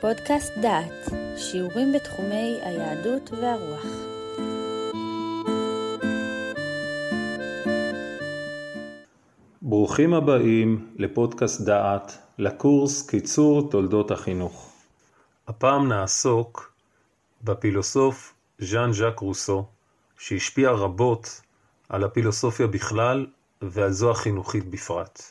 פודקאסט 0.00 0.52
דעת, 0.58 1.08
שיעורים 1.36 1.92
בתחומי 1.92 2.58
היהדות 2.62 3.30
והרוח. 3.30 3.86
ברוכים 9.62 10.14
הבאים 10.14 10.94
לפודקאסט 10.96 11.60
דעת, 11.60 12.18
לקורס 12.38 13.06
קיצור 13.10 13.70
תולדות 13.70 14.10
החינוך. 14.10 14.72
הפעם 15.48 15.88
נעסוק 15.88 16.72
בפילוסוף 17.44 18.34
ז'אן 18.58 18.92
ז'אק 18.92 19.18
רוסו, 19.18 19.66
שהשפיע 20.18 20.70
רבות 20.70 21.40
על 21.88 22.04
הפילוסופיה 22.04 22.66
בכלל 22.66 23.26
ועל 23.62 23.90
זו 23.90 24.10
החינוכית 24.10 24.70
בפרט. 24.70 25.22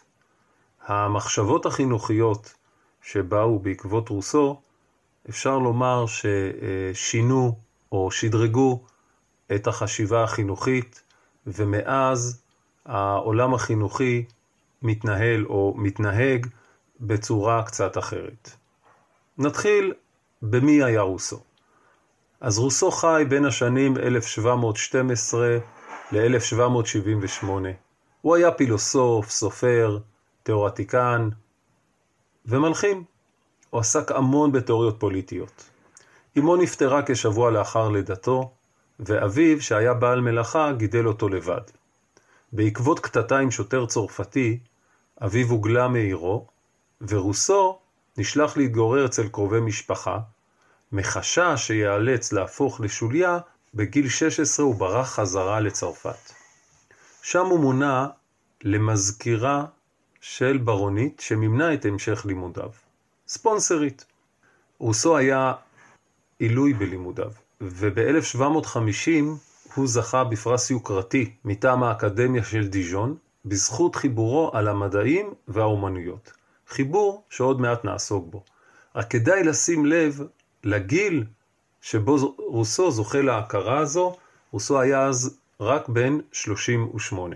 המחשבות 0.87 1.65
החינוכיות 1.65 2.53
שבאו 3.01 3.59
בעקבות 3.59 4.09
רוסו, 4.09 4.61
אפשר 5.29 5.57
לומר 5.57 6.05
ששינו 6.07 7.57
או 7.91 8.11
שדרגו 8.11 8.83
את 9.55 9.67
החשיבה 9.67 10.23
החינוכית, 10.23 11.03
ומאז 11.47 12.41
העולם 12.85 13.53
החינוכי 13.53 14.25
מתנהל 14.81 15.45
או 15.45 15.73
מתנהג 15.77 16.47
בצורה 16.99 17.63
קצת 17.63 17.97
אחרת. 17.97 18.51
נתחיל 19.37 19.93
במי 20.41 20.83
היה 20.83 21.01
רוסו. 21.01 21.39
אז 22.41 22.57
רוסו 22.59 22.91
חי 22.91 23.23
בין 23.29 23.45
השנים 23.45 23.97
1712 23.97 25.57
ל-1778. 26.11 27.45
הוא 28.21 28.35
היה 28.35 28.51
פילוסוף, 28.51 29.29
סופר, 29.29 29.99
תיאורטיקן 30.43 31.29
ומלחין. 32.45 33.03
הוא 33.77 33.81
עסק 33.81 34.11
המון 34.11 34.51
בתיאוריות 34.51 34.99
פוליטיות. 34.99 35.69
אמו 36.37 36.55
נפטרה 36.55 37.01
כשבוע 37.05 37.51
לאחר 37.51 37.89
לידתו, 37.89 38.51
ואביו, 38.99 39.61
שהיה 39.61 39.93
בעל 39.93 40.21
מלאכה, 40.21 40.71
גידל 40.71 41.07
אותו 41.07 41.29
לבד. 41.29 41.61
בעקבות 42.51 42.99
קטטה 42.99 43.37
עם 43.37 43.51
שוטר 43.51 43.85
צרפתי, 43.85 44.59
אביו 45.21 45.47
הוגלה 45.47 45.87
מעירו, 45.87 46.47
ורוסו 47.01 47.79
נשלח 48.17 48.57
להתגורר 48.57 49.05
אצל 49.05 49.27
קרובי 49.27 49.59
משפחה, 49.59 50.19
מחשש 50.91 51.55
שיאלץ 51.57 52.33
להפוך 52.33 52.81
לשוליה, 52.81 53.39
בגיל 53.73 54.09
16 54.09 54.65
הוא 54.65 54.75
ברח 54.75 55.09
חזרה 55.09 55.59
לצרפת. 55.59 56.31
שם 57.21 57.45
הוא 57.45 57.59
מונה 57.59 58.07
למזכירה 58.63 59.65
של 60.21 60.57
ברונית 60.57 61.19
שמימנה 61.19 61.73
את 61.73 61.85
המשך 61.85 62.25
לימודיו. 62.25 62.86
ספונסרית. 63.27 64.05
רוסו 64.79 65.17
היה 65.17 65.53
עילוי 66.39 66.73
בלימודיו, 66.73 67.31
וב-1750 67.61 69.09
הוא 69.75 69.87
זכה 69.87 70.23
בפרס 70.23 70.71
יוקרתי 70.71 71.31
מטעם 71.45 71.83
האקדמיה 71.83 72.43
של 72.43 72.67
דיז'ון, 72.67 73.15
בזכות 73.45 73.95
חיבורו 73.95 74.51
על 74.53 74.67
המדעים 74.67 75.33
והאומנויות. 75.47 76.31
חיבור 76.67 77.23
שעוד 77.29 77.61
מעט 77.61 77.85
נעסוק 77.85 78.25
בו. 78.29 78.43
רק 78.95 79.09
כדאי 79.09 79.43
לשים 79.43 79.85
לב 79.85 80.21
לגיל 80.63 81.23
שבו 81.81 82.35
רוסו 82.37 82.91
זוכה 82.91 83.21
להכרה 83.21 83.79
הזו, 83.79 84.15
רוסו 84.51 84.79
היה 84.79 85.05
אז 85.05 85.37
רק 85.59 85.89
בן 85.89 86.17
38. 86.31 87.35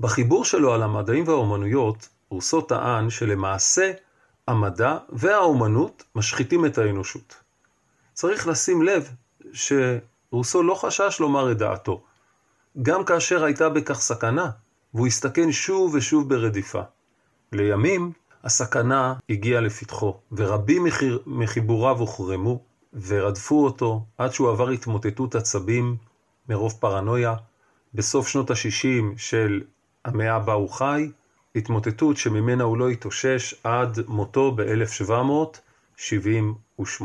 בחיבור 0.00 0.44
שלו 0.44 0.74
על 0.74 0.82
המדעים 0.82 1.28
והאומנויות, 1.28 2.08
רוסו 2.30 2.60
טען 2.60 3.10
שלמעשה 3.10 3.92
המדע 4.48 4.98
והאומנות 5.08 6.04
משחיתים 6.14 6.66
את 6.66 6.78
האנושות. 6.78 7.34
צריך 8.12 8.48
לשים 8.48 8.82
לב 8.82 9.08
שרוסו 9.52 10.62
לא 10.62 10.74
חשש 10.74 11.20
לומר 11.20 11.52
את 11.52 11.58
דעתו, 11.58 12.02
גם 12.82 13.04
כאשר 13.04 13.44
הייתה 13.44 13.68
בכך 13.68 14.00
סכנה, 14.00 14.50
והוא 14.94 15.06
הסתכן 15.06 15.52
שוב 15.52 15.94
ושוב 15.94 16.28
ברדיפה. 16.28 16.82
לימים 17.52 18.12
הסכנה 18.44 19.14
הגיעה 19.30 19.60
לפתחו, 19.60 20.20
ורבים 20.32 20.86
מחיבוריו 21.26 21.98
הוחרמו 21.98 22.60
ורדפו 23.06 23.64
אותו 23.64 24.04
עד 24.18 24.32
שהוא 24.32 24.50
עבר 24.50 24.68
התמוטטות 24.68 25.34
עצבים 25.34 25.96
מרוב 26.48 26.72
פרנויה. 26.80 27.34
בסוף 27.94 28.28
שנות 28.28 28.50
ה-60 28.50 29.04
של 29.16 29.62
המאה 30.04 30.38
בה 30.38 30.52
הוא 30.52 30.70
חי, 30.70 31.10
התמוטטות 31.56 32.16
שממנה 32.16 32.64
הוא 32.64 32.78
לא 32.78 32.88
התאושש 32.88 33.54
עד 33.64 33.98
מותו 34.08 34.52
ב-1778. 34.52 37.04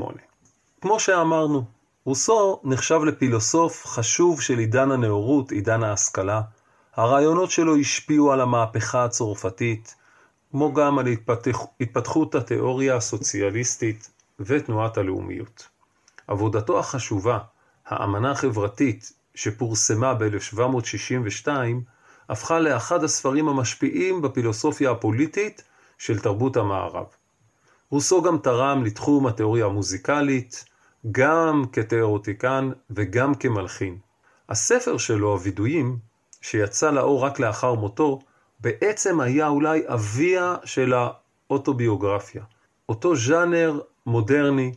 כמו 0.81 0.99
שאמרנו, 0.99 1.63
רוסו 2.05 2.59
נחשב 2.63 2.99
לפילוסוף 3.03 3.85
חשוב 3.85 4.41
של 4.41 4.57
עידן 4.57 4.91
הנאורות, 4.91 5.51
עידן 5.51 5.83
ההשכלה. 5.83 6.41
הרעיונות 6.95 7.51
שלו 7.51 7.75
השפיעו 7.75 8.31
על 8.31 8.41
המהפכה 8.41 9.05
הצרפתית, 9.05 9.95
כמו 10.51 10.73
גם 10.73 10.99
על 10.99 11.07
התפתח, 11.07 11.59
התפתחות 11.81 12.35
התיאוריה 12.35 12.95
הסוציאליסטית 12.95 14.09
ותנועת 14.39 14.97
הלאומיות. 14.97 15.67
עבודתו 16.27 16.79
החשובה, 16.79 17.39
האמנה 17.85 18.31
החברתית, 18.31 19.11
שפורסמה 19.35 20.13
ב-1762, 20.13 21.47
הפכה 22.29 22.59
לאחד 22.59 23.03
הספרים 23.03 23.47
המשפיעים 23.47 24.21
בפילוסופיה 24.21 24.91
הפוליטית 24.91 25.63
של 25.97 26.19
תרבות 26.19 26.57
המערב. 26.57 27.05
רוסו 27.89 28.21
גם 28.21 28.37
תרם 28.37 28.83
לתחום 28.83 29.27
התיאוריה 29.27 29.65
המוזיקלית, 29.65 30.65
גם 31.11 31.63
כתיאורטיקן 31.71 32.69
וגם 32.89 33.35
כמלחין. 33.35 33.97
הספר 34.49 34.97
שלו, 34.97 35.31
הווידויים, 35.31 35.97
שיצא 36.41 36.91
לאור 36.91 37.23
רק 37.25 37.39
לאחר 37.39 37.73
מותו, 37.73 38.19
בעצם 38.59 39.19
היה 39.19 39.47
אולי 39.47 39.83
אביה 39.87 40.55
של 40.63 40.93
האוטוביוגרפיה. 40.93 42.43
אותו 42.89 43.15
ז'אנר 43.15 43.79
מודרני 44.05 44.73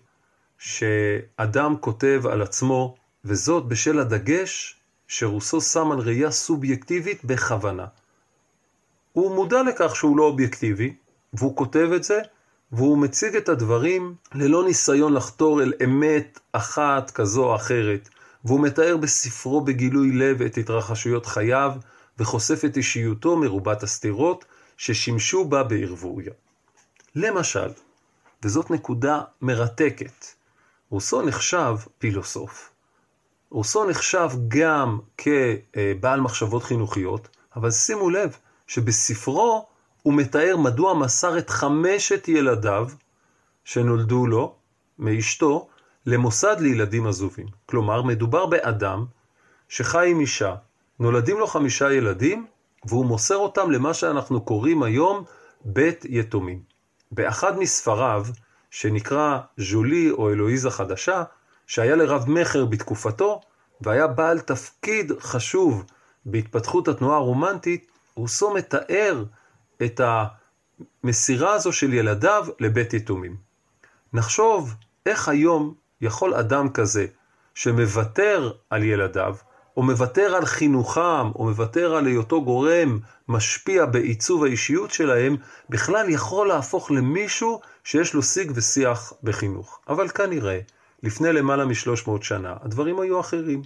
שאדם 0.59 1.77
כותב 1.81 2.23
על 2.31 2.43
עצמו, 2.43 2.95
וזאת 3.25 3.67
בשל 3.67 3.99
הדגש 3.99 4.78
שרוסו 5.09 5.61
שם 5.61 5.93
על 5.93 5.99
ראייה 5.99 6.31
סובייקטיבית 6.31 7.25
בכוונה. 7.25 7.87
הוא 9.13 9.35
מודע 9.35 9.63
לכך 9.63 9.97
שהוא 9.97 10.17
לא 10.17 10.23
אובייקטיבי, 10.23 10.95
והוא 11.33 11.57
כותב 11.57 11.89
את 11.97 12.05
זה, 12.05 12.21
והוא 12.73 12.99
מציג 12.99 13.37
את 13.37 13.49
הדברים 13.49 14.15
ללא 14.35 14.65
ניסיון 14.65 15.15
לחתור 15.15 15.63
אל 15.63 15.73
אמת 15.85 16.39
אחת 16.53 17.11
כזו 17.11 17.45
או 17.45 17.57
אחרת, 17.57 18.09
והוא 18.45 18.61
מתאר 18.61 18.97
בספרו 18.97 19.61
בגילוי 19.61 20.13
לב 20.13 20.43
את 20.43 20.59
התרחשויות 20.59 21.27
חייו, 21.27 21.73
וחושף 22.19 22.65
את 22.65 22.77
אישיותו 22.77 23.37
מרובת 23.37 23.83
הסתירות 23.83 24.45
ששימשו 24.77 25.45
בה 25.45 25.63
בערבוביה. 25.63 26.33
למשל, 27.15 27.69
וזאת 28.43 28.71
נקודה 28.71 29.21
מרתקת, 29.43 30.27
רוסו 30.91 31.23
נחשב 31.23 31.77
פילוסוף, 31.99 32.71
רוסו 33.51 33.85
נחשב 33.85 34.29
גם 34.49 34.99
כבעל 35.19 36.21
מחשבות 36.21 36.63
חינוכיות, 36.63 37.29
אבל 37.57 37.71
שימו 37.71 38.11
לב 38.11 38.37
שבספרו 38.67 39.67
הוא 40.03 40.15
מתאר 40.15 40.57
מדוע 40.57 40.95
מסר 40.95 41.39
את 41.39 41.51
חמשת 41.51 42.29
ילדיו 42.29 42.89
שנולדו 43.65 44.27
לו 44.27 44.55
מאשתו 44.99 45.69
למוסד 46.07 46.57
לילדים 46.61 47.07
עזובים. 47.07 47.47
כלומר, 47.67 48.03
מדובר 48.03 48.47
באדם 48.47 49.05
שחי 49.69 50.11
עם 50.11 50.21
אישה, 50.21 50.55
נולדים 51.01 51.39
לו 51.39 51.47
חמישה 51.47 51.93
ילדים, 51.93 52.47
והוא 52.85 53.07
מוסר 53.07 53.37
אותם 53.37 53.71
למה 53.71 53.95
שאנחנו 53.95 54.41
קוראים 54.41 54.83
היום 54.83 55.25
בית 55.65 56.05
יתומים. 56.09 56.63
באחד 57.13 57.59
מספריו, 57.59 58.27
שנקרא 58.71 59.39
ז'ולי 59.57 60.11
או 60.11 60.31
אלוהיזה 60.31 60.71
חדשה, 60.71 61.23
שהיה 61.69 61.97
לרב 61.97 62.25
מכר 62.31 62.65
בתקופתו, 62.65 63.41
והיה 63.81 64.07
בעל 64.07 64.41
תפקיד 64.41 65.13
חשוב 65.21 65.85
בהתפתחות 66.27 66.89
התנועה 66.89 67.17
הרומנטית, 67.17 67.91
רוסו 68.15 68.55
מתאר 68.55 69.25
את 69.83 70.01
המסירה 71.05 71.53
הזו 71.53 71.73
של 71.73 71.95
ילדיו 71.95 72.47
לבית 72.61 72.95
יתומים. 72.95 73.37
נחשוב 74.13 74.75
איך 75.07 75.29
היום 75.29 75.75
יכול 76.01 76.35
אדם 76.35 76.69
כזה, 76.69 77.07
שמוותר 77.55 78.53
על 78.71 78.85
ילדיו, 78.85 79.37
או 79.77 79.83
מוותר 79.83 80.35
על 80.37 80.47
חינוכם, 80.47 81.31
או 81.35 81.45
מוותר 81.45 81.95
על 81.95 82.07
היותו 82.07 82.45
גורם 82.45 82.99
משפיע 83.29 83.87
בעיצוב 83.87 84.45
האישיות 84.45 84.91
שלהם, 84.91 85.37
בכלל 85.69 86.09
יכול 86.09 86.49
להפוך 86.49 86.91
למישהו 86.91 87.61
שיש 87.85 88.15
לו 88.15 88.23
שיג 88.23 88.53
ושיח 88.55 89.13
בחינוך. 89.23 89.81
אבל 89.89 90.09
כנראה, 90.09 90.61
לפני 91.03 91.33
למעלה 91.33 91.65
משלוש 91.65 92.07
מאות 92.07 92.23
שנה, 92.23 92.57
הדברים 92.63 93.01
היו 93.01 93.21
אחרים. 93.21 93.63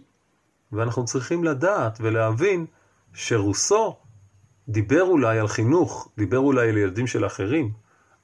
ואנחנו 0.72 1.04
צריכים 1.04 1.44
לדעת 1.44 1.98
ולהבין 2.00 2.66
שרוסו 3.14 3.96
דיבר 4.68 5.02
אולי 5.02 5.38
על 5.38 5.48
חינוך, 5.48 6.08
דיבר 6.18 6.38
אולי 6.38 6.68
על 6.68 6.76
ילדים 6.76 7.06
של 7.06 7.26
אחרים, 7.26 7.70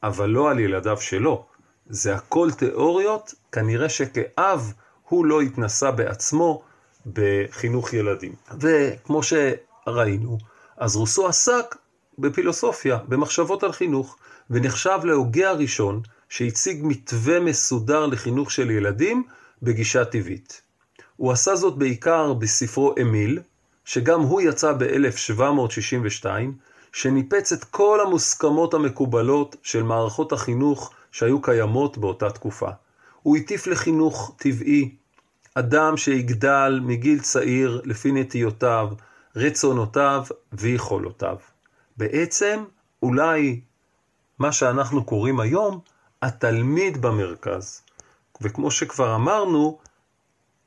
אבל 0.03 0.31
לא 0.31 0.51
על 0.51 0.61
ילדיו 0.61 1.01
שלו. 1.01 1.47
זה 1.87 2.15
הכל 2.15 2.51
תיאוריות, 2.51 3.35
כנראה 3.53 3.89
שכאב 3.89 4.73
הוא 5.09 5.27
לא 5.27 5.41
התנסה 5.41 5.91
בעצמו 5.91 6.63
בחינוך 7.13 7.93
ילדים. 7.93 8.35
וכמו 8.61 9.21
שראינו, 9.23 10.39
אז 10.77 10.97
רוסו 10.97 11.29
עסק 11.29 11.77
בפילוסופיה, 12.19 12.99
במחשבות 13.09 13.63
על 13.63 13.73
חינוך, 13.73 14.17
ונחשב 14.51 14.99
להוגה 15.05 15.51
הראשון 15.51 16.01
שהציג 16.29 16.81
מתווה 16.85 17.41
מסודר 17.41 18.07
לחינוך 18.07 18.51
של 18.51 18.71
ילדים 18.71 19.23
בגישה 19.63 20.05
טבעית. 20.05 20.63
הוא 21.17 21.33
עשה 21.33 21.57
זאת 21.57 21.79
בעיקר 21.79 22.33
בספרו 22.33 22.95
אמיל, 23.03 23.39
שגם 23.85 24.21
הוא 24.21 24.41
יצא 24.41 24.73
ב-1762, 24.73 26.27
שניפץ 26.93 27.53
את 27.53 27.65
כל 27.65 28.01
המוסכמות 28.07 28.75
המקובלות 28.75 29.57
של 29.63 29.83
מערכות 29.83 30.33
החינוך 30.33 30.93
שהיו 31.13 31.43
קיימות 31.43 31.99
באותה 31.99 32.31
תקופה. 32.31 32.71
הוא 33.23 33.37
הטיף 33.37 33.67
לחינוך 33.67 34.35
טבעי, 34.39 34.95
אדם 35.55 35.97
שיגדל 35.97 36.81
מגיל 36.83 37.21
צעיר 37.21 37.81
לפי 37.85 38.13
נטיותיו, 38.13 38.89
רצונותיו 39.37 40.25
ויכולותיו. 40.53 41.37
בעצם, 41.97 42.65
אולי 43.03 43.61
מה 44.39 44.53
שאנחנו 44.53 45.05
קוראים 45.05 45.41
היום, 45.41 45.81
התלמיד 46.23 47.03
במרכז. 47.03 47.83
וכמו 48.41 48.71
שכבר 48.71 49.15
אמרנו, 49.15 49.79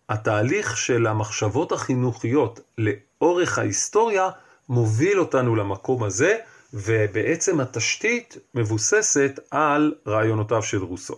התהליך 0.10 0.78
של 0.78 1.08
המחשבות 1.08 1.72
החינוכיות 1.72 2.60
לאורך 2.78 3.58
ההיסטוריה 3.58 4.30
מוביל 4.70 5.20
אותנו 5.20 5.56
למקום 5.56 6.04
הזה, 6.04 6.38
ובעצם 6.74 7.60
התשתית 7.60 8.38
מבוססת 8.56 9.40
על 9.52 9.94
רעיונותיו 10.08 10.64
של 10.64 10.84
רוסו. 10.84 11.16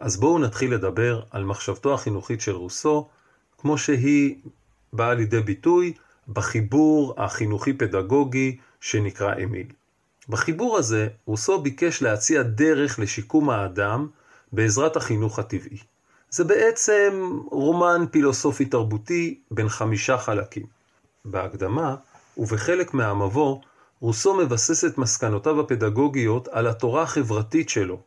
אז 0.00 0.20
בואו 0.20 0.38
נתחיל 0.38 0.74
לדבר 0.74 1.22
על 1.30 1.44
מחשבתו 1.44 1.94
החינוכית 1.94 2.40
של 2.40 2.52
רוסו, 2.52 3.08
כמו 3.58 3.78
שהיא 3.78 4.36
באה 4.92 5.14
לידי 5.14 5.40
ביטוי 5.40 5.92
בחיבור 6.28 7.14
החינוכי-פדגוגי 7.16 8.56
שנקרא 8.80 9.34
אמיל. 9.44 9.66
בחיבור 10.30 10.78
הזה, 10.78 11.08
רוסו 11.26 11.62
ביקש 11.62 12.02
להציע 12.02 12.42
דרך 12.42 12.98
לשיקום 12.98 13.50
האדם 13.50 14.08
בעזרת 14.52 14.96
החינוך 14.96 15.38
הטבעי. 15.38 15.78
זה 16.30 16.44
בעצם 16.44 17.40
רומן 17.50 18.04
פילוסופי 18.10 18.64
תרבותי 18.64 19.40
בין 19.50 19.68
חמישה 19.68 20.18
חלקים. 20.18 20.66
בהקדמה 21.24 21.96
ובחלק 22.36 22.94
מהמבוא, 22.94 23.60
רוסו 24.00 24.34
מבסס 24.34 24.84
את 24.84 24.98
מסקנותיו 24.98 25.60
הפדגוגיות 25.60 26.48
על 26.48 26.66
התורה 26.66 27.02
החברתית 27.02 27.68
שלו, 27.68 28.00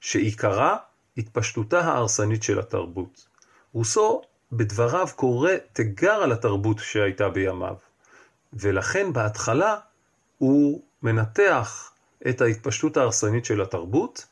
שעיקרה 0.00 0.76
התפשטותה 1.16 1.80
ההרסנית 1.80 2.42
של 2.42 2.58
התרבות. 2.58 3.26
רוסו 3.72 4.22
בדבריו 4.52 5.08
קורא 5.16 5.50
תיגר 5.72 6.12
על 6.12 6.32
התרבות 6.32 6.78
שהייתה 6.78 7.28
בימיו, 7.28 7.74
ולכן 8.52 9.12
בהתחלה 9.12 9.76
הוא 10.38 10.82
מנתח 11.02 11.92
את 12.28 12.40
ההתפשטות 12.40 12.96
ההרסנית 12.96 13.44
של 13.44 13.60
התרבות, 13.60 14.26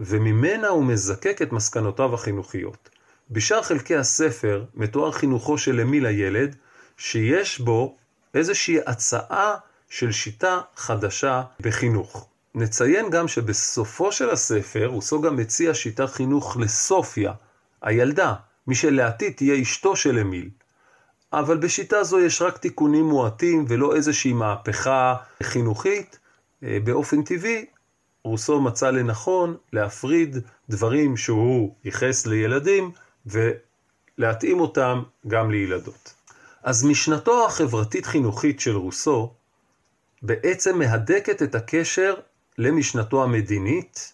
וממנה 0.00 0.68
הוא 0.68 0.84
מזקק 0.84 1.42
את 1.42 1.52
מסקנותיו 1.52 2.14
החינוכיות. 2.14 2.88
בשאר 3.30 3.62
חלקי 3.62 3.96
הספר 3.96 4.64
מתואר 4.74 5.12
חינוכו 5.12 5.58
של 5.58 5.80
אמיל 5.80 6.06
הילד, 6.06 6.56
שיש 6.96 7.60
בו 7.60 7.96
איזושהי 8.34 8.78
הצעה 8.86 9.54
של 9.88 10.12
שיטה 10.12 10.60
חדשה 10.76 11.42
בחינוך. 11.60 12.28
נציין 12.54 13.10
גם 13.10 13.28
שבסופו 13.28 14.12
של 14.12 14.30
הספר 14.30 14.86
רוסו 14.86 15.20
גם 15.20 15.36
מציע 15.36 15.74
שיטת 15.74 16.10
חינוך 16.10 16.56
לסופיה, 16.56 17.32
הילדה, 17.82 18.34
מי 18.66 18.74
שלעתיד 18.74 19.32
תהיה 19.36 19.62
אשתו 19.62 19.96
של 19.96 20.18
אמיל. 20.18 20.48
אבל 21.40 21.56
בשיטה 21.56 22.04
זו 22.04 22.20
יש 22.20 22.42
רק 22.42 22.58
תיקונים 22.58 23.04
מועטים 23.04 23.64
ולא 23.68 23.96
איזושהי 23.96 24.32
מהפכה 24.32 25.16
חינוכית. 25.42 26.18
אה, 26.62 26.78
באופן 26.84 27.22
טבעי, 27.22 27.66
רוסו 28.24 28.60
מצא 28.60 28.90
לנכון 28.90 29.56
להפריד 29.72 30.36
דברים 30.68 31.16
שהוא 31.16 31.74
ייחס 31.84 32.26
לילדים 32.26 32.90
ולהתאים 33.26 34.60
אותם 34.60 35.02
גם 35.26 35.50
לילדות. 35.50 36.14
אז 36.62 36.84
משנתו 36.84 37.46
החברתית-חינוכית 37.46 38.60
של 38.60 38.76
רוסו 38.76 39.32
בעצם 40.22 40.78
מהדקת 40.78 41.42
את 41.42 41.54
הקשר 41.54 42.14
למשנתו 42.58 43.24
המדינית, 43.24 44.12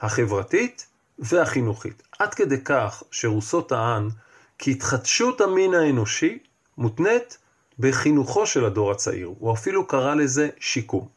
החברתית 0.00 0.86
והחינוכית. 1.18 2.02
עד 2.18 2.34
כדי 2.34 2.60
כך 2.64 3.02
שרוסו 3.10 3.62
טען 3.62 4.08
כי 4.58 4.70
התחדשות 4.70 5.40
המין 5.40 5.74
האנושי 5.74 6.38
מותנית 6.78 7.38
בחינוכו 7.78 8.46
של 8.46 8.64
הדור 8.64 8.90
הצעיר. 8.90 9.30
הוא 9.38 9.52
אפילו 9.52 9.86
קרא 9.86 10.14
לזה 10.14 10.48
שיקום. 10.60 11.08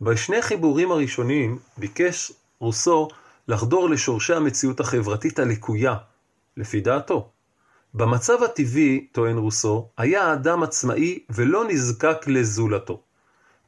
בשני 0.00 0.42
חיבורים 0.42 0.90
הראשונים 0.90 1.58
ביקש 1.76 2.32
רוסו 2.60 3.08
לחדור 3.48 3.90
לשורשי 3.90 4.34
המציאות 4.34 4.80
החברתית 4.80 5.38
הלקויה, 5.38 5.94
לפי 6.56 6.80
דעתו. 6.80 7.28
במצב 7.94 8.42
הטבעי, 8.42 9.06
טוען 9.12 9.38
רוסו, 9.38 9.88
היה 9.96 10.24
האדם 10.24 10.62
עצמאי 10.62 11.18
ולא 11.30 11.64
נזקק 11.68 12.18
לזולתו. 12.26 13.00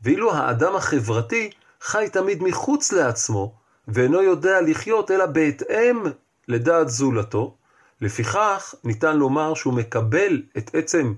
ואילו 0.02 0.34
האדם 0.34 0.76
החברתי 0.76 1.50
חי 1.80 2.06
תמיד 2.12 2.42
מחוץ 2.42 2.92
לעצמו, 2.92 3.54
ואינו 3.88 4.22
יודע 4.22 4.60
לחיות 4.60 5.10
אלא 5.10 5.26
בהתאם 5.26 6.02
לדעת 6.48 6.88
זולתו, 6.88 7.54
לפיכך 8.00 8.74
ניתן 8.84 9.16
לומר 9.16 9.54
שהוא 9.54 9.74
מקבל 9.74 10.42
את 10.58 10.74
עצם 10.74 11.14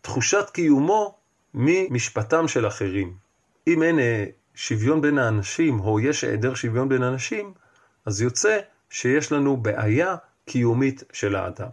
תחושת 0.00 0.50
קיומו 0.52 1.18
ממשפטם 1.54 2.48
של 2.48 2.66
אחרים. 2.66 3.14
אם 3.66 3.82
אין 3.82 3.98
אה, 3.98 4.24
שוויון 4.54 5.00
בין 5.00 5.18
האנשים, 5.18 5.80
או 5.80 6.00
יש 6.00 6.24
היעדר 6.24 6.54
שוויון 6.54 6.88
בין 6.88 7.02
אנשים, 7.02 7.52
אז 8.06 8.22
יוצא 8.22 8.58
שיש 8.90 9.32
לנו 9.32 9.56
בעיה 9.56 10.16
קיומית 10.44 11.02
של 11.12 11.36
האדם. 11.36 11.68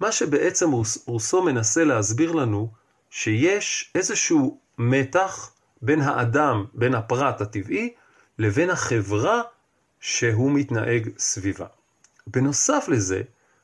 מה 0.00 0.12
שבעצם 0.12 0.70
רוסו 1.06 1.42
מנסה 1.42 1.84
להסביר 1.84 2.32
לנו, 2.32 2.70
שיש 3.10 3.92
איזשהו 3.94 4.58
מתח 4.78 5.52
בין 5.82 6.00
האדם, 6.00 6.64
בין 6.74 6.94
הפרט 6.94 7.40
הטבעי, 7.40 7.92
לבין 8.38 8.70
החברה 8.70 9.42
שהוא 10.00 10.52
מתנהג 10.52 11.08
סביבה. 11.18 11.66
בנוסף 12.26 12.84
לזה, 12.88 13.22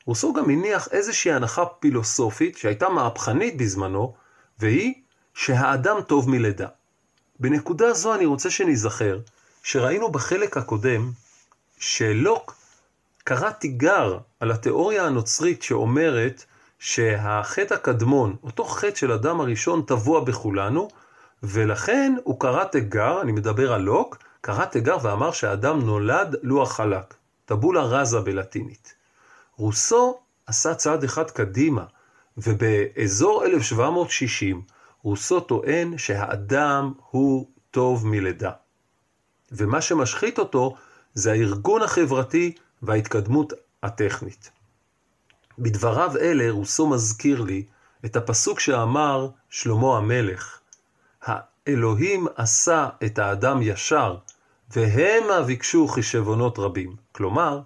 רוסו 0.08 0.32
גם 0.32 0.50
הניח 0.50 0.88
איזושהי 0.90 1.32
הנחה 1.32 1.64
פילוסופית 1.66 2.58
שהייתה 2.58 2.88
מהפכנית 2.88 3.56
בזמנו, 3.56 4.14
והיא 4.58 4.94
שהאדם 5.34 6.00
טוב 6.00 6.30
מלידה. 6.30 6.68
בנקודה 7.40 7.92
זו 7.92 8.14
אני 8.14 8.26
רוצה 8.26 8.50
שניזכר 8.50 9.18
שראינו 9.62 10.12
בחלק 10.12 10.56
הקודם 10.56 11.10
שלוק 11.78 12.54
קרא 13.24 13.50
תיגר 13.50 14.18
על 14.40 14.50
התיאוריה 14.50 15.04
הנוצרית 15.04 15.62
שאומרת 15.62 16.44
שהחטא 16.78 17.74
הקדמון, 17.74 18.36
אותו 18.42 18.64
חטא 18.64 18.94
של 18.94 19.12
אדם 19.12 19.40
הראשון 19.40 19.82
טבוע 19.82 20.20
בכולנו, 20.20 20.88
ולכן 21.42 22.14
הוא 22.24 22.40
קרא 22.40 22.64
תיגר, 22.64 23.20
אני 23.20 23.32
מדבר 23.32 23.72
על 23.72 23.80
לוק, 23.80 24.18
קרא 24.40 24.64
תיגר 24.64 24.96
ואמר 25.02 25.32
שהאדם 25.32 25.80
נולד 25.80 26.36
לוח 26.42 26.72
חלק, 26.72 27.14
טבולה 27.44 27.82
רזה 27.82 28.20
בלטינית. 28.20 28.97
רוסו 29.58 30.18
עשה 30.46 30.74
צעד 30.74 31.04
אחד 31.04 31.30
קדימה, 31.30 31.84
ובאזור 32.36 33.44
1760 33.44 34.62
רוסו 35.02 35.40
טוען 35.40 35.98
שהאדם 35.98 36.92
הוא 37.10 37.46
טוב 37.70 38.06
מלידה. 38.06 38.50
ומה 39.52 39.80
שמשחית 39.80 40.38
אותו 40.38 40.76
זה 41.14 41.32
הארגון 41.32 41.82
החברתי 41.82 42.54
וההתקדמות 42.82 43.52
הטכנית. 43.82 44.50
בדבריו 45.58 46.16
אלה 46.20 46.50
רוסו 46.50 46.86
מזכיר 46.86 47.42
לי 47.42 47.64
את 48.04 48.16
הפסוק 48.16 48.60
שאמר 48.60 49.28
שלמה 49.50 49.96
המלך, 49.96 50.60
האלוהים 51.22 52.26
עשה 52.36 52.88
את 53.04 53.18
האדם 53.18 53.62
ישר, 53.62 54.16
והמה 54.70 55.42
ביקשו 55.42 55.88
חשבונות 55.88 56.58
רבים. 56.58 56.96
כלומר, 57.12 57.60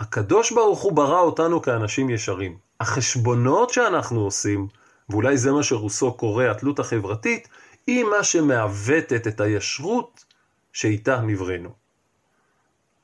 הקדוש 0.00 0.52
ברוך 0.52 0.82
הוא 0.82 0.92
ברא 0.92 1.20
אותנו 1.20 1.62
כאנשים 1.62 2.10
ישרים. 2.10 2.58
החשבונות 2.80 3.70
שאנחנו 3.70 4.20
עושים, 4.20 4.68
ואולי 5.08 5.36
זה 5.36 5.52
מה 5.52 5.62
שרוסו 5.62 6.12
קורא 6.12 6.44
התלות 6.44 6.78
החברתית, 6.78 7.48
היא 7.86 8.04
מה 8.04 8.24
שמעוותת 8.24 9.26
את 9.26 9.40
הישרות 9.40 10.24
שאיתה 10.72 11.20
נבראנו. 11.20 11.70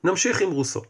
נמשיך 0.05 0.41
עם 0.41 0.51
רוסו. 0.51 0.83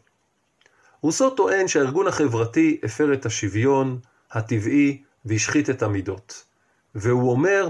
רוסו 1.01 1.29
טוען 1.29 1.67
שהארגון 1.67 2.07
החברתי 2.07 2.79
הפר 2.83 3.13
את 3.13 3.25
השוויון 3.25 3.99
הטבעי 4.31 5.03
והשחית 5.25 5.69
את 5.69 5.83
המידות. 5.83 6.43
והוא 6.95 7.31
אומר 7.31 7.69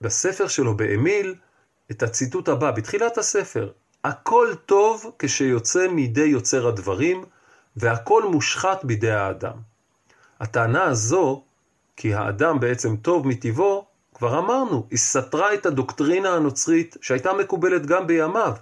בספר 0.00 0.48
שלו, 0.48 0.76
באמיל, 0.76 1.34
את 1.90 2.02
הציטוט 2.02 2.48
הבא, 2.48 2.70
בתחילת 2.70 3.18
הספר, 3.18 3.72
הכל 4.04 4.54
טוב 4.66 5.12
כשיוצא 5.18 5.88
מידי 5.88 6.24
יוצר 6.24 6.68
הדברים, 6.68 7.24
והכל 7.76 8.24
מושחת 8.24 8.84
בידי 8.84 9.10
האדם. 9.10 9.56
הטענה 10.40 10.84
הזו, 10.84 11.44
כי 11.96 12.14
האדם 12.14 12.60
בעצם 12.60 12.96
טוב 12.96 13.26
מטבעו, 13.26 13.86
כבר 14.14 14.38
אמרנו, 14.38 14.86
היא 14.90 14.98
סתרה 14.98 15.54
את 15.54 15.66
הדוקטרינה 15.66 16.34
הנוצרית 16.34 16.96
שהייתה 17.00 17.32
מקובלת 17.32 17.86
גם 17.86 18.06
בימיו. 18.06 18.54